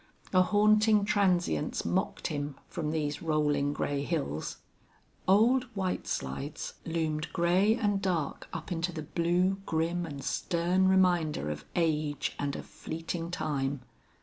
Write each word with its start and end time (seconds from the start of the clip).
A 0.33 0.41
haunting 0.41 1.05
transience 1.05 1.85
mocked 1.85 2.25
him 2.25 2.55
from 2.67 2.89
these 2.89 3.21
rolling 3.21 3.71
gray 3.71 4.01
hills. 4.01 4.57
Old 5.27 5.65
White 5.75 6.07
Slides 6.07 6.73
loomed 6.87 7.31
gray 7.33 7.75
and 7.75 8.01
dark 8.01 8.47
up 8.51 8.71
into 8.71 8.91
the 8.91 9.03
blue, 9.03 9.61
grim 9.67 10.07
and 10.07 10.23
stern 10.23 10.87
reminder 10.87 11.51
of 11.51 11.65
age 11.75 12.33
and 12.39 12.55
of 12.55 12.65
fleeting 12.65 13.29
time. 13.29 13.81